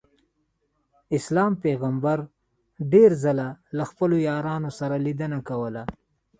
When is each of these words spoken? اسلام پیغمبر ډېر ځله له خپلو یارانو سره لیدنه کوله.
اسلام 1.17 1.51
پیغمبر 1.63 2.19
ډېر 2.91 3.09
ځله 3.23 3.47
له 3.77 3.83
خپلو 3.89 4.15
یارانو 4.29 4.71
سره 4.79 4.95
لیدنه 5.05 5.39
کوله. 5.49 5.83